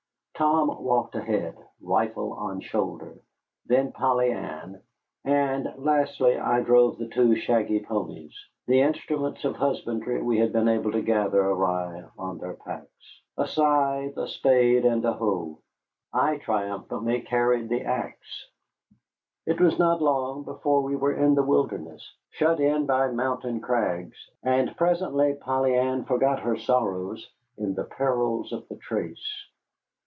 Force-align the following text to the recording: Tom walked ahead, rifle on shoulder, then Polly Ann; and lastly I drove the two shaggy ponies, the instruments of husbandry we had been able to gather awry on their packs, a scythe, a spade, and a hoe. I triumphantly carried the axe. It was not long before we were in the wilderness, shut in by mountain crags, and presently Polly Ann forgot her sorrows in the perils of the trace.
Tom 0.37 0.69
walked 0.83 1.13
ahead, 1.13 1.55
rifle 1.83 2.33
on 2.33 2.61
shoulder, 2.61 3.19
then 3.67 3.91
Polly 3.91 4.31
Ann; 4.31 4.81
and 5.23 5.71
lastly 5.77 6.35
I 6.35 6.61
drove 6.61 6.97
the 6.97 7.09
two 7.09 7.35
shaggy 7.35 7.79
ponies, 7.85 8.35
the 8.65 8.81
instruments 8.81 9.45
of 9.45 9.55
husbandry 9.55 10.19
we 10.19 10.39
had 10.39 10.51
been 10.51 10.67
able 10.67 10.93
to 10.93 11.03
gather 11.03 11.39
awry 11.39 12.05
on 12.17 12.39
their 12.39 12.55
packs, 12.55 13.21
a 13.37 13.45
scythe, 13.47 14.17
a 14.17 14.27
spade, 14.27 14.83
and 14.83 15.05
a 15.05 15.13
hoe. 15.13 15.59
I 16.11 16.37
triumphantly 16.37 17.21
carried 17.21 17.69
the 17.69 17.83
axe. 17.83 18.49
It 19.45 19.61
was 19.61 19.77
not 19.77 20.01
long 20.01 20.41
before 20.41 20.81
we 20.81 20.95
were 20.95 21.13
in 21.13 21.35
the 21.35 21.43
wilderness, 21.43 22.01
shut 22.31 22.59
in 22.59 22.87
by 22.87 23.11
mountain 23.11 23.59
crags, 23.61 24.17
and 24.41 24.75
presently 24.75 25.35
Polly 25.35 25.77
Ann 25.77 26.03
forgot 26.05 26.39
her 26.39 26.57
sorrows 26.57 27.29
in 27.59 27.75
the 27.75 27.83
perils 27.85 28.51
of 28.51 28.67
the 28.69 28.77
trace. 28.77 29.29